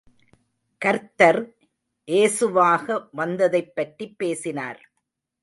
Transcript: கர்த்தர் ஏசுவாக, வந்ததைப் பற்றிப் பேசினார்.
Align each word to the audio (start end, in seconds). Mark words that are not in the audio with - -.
கர்த்தர் 0.81 1.39
ஏசுவாக, 2.07 2.87
வந்ததைப் 3.11 3.71
பற்றிப் 3.75 4.17
பேசினார். 4.17 4.81